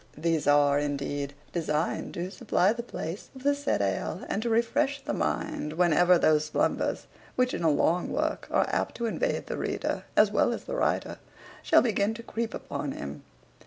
[0.17, 4.99] These are, indeed, designed to supply the place of the said ale, and to refresh
[4.99, 9.57] the mind, whenever those slumbers, which in a long work are apt to invade the
[9.57, 11.19] reader as well as the writer,
[11.61, 13.21] shall begin to creep upon him.